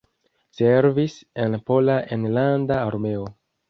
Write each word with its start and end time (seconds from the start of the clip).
Servis 0.59 1.19
en 1.45 1.59
Pola 1.69 2.01
Enlanda 2.19 2.83
Armeo. 2.85 3.35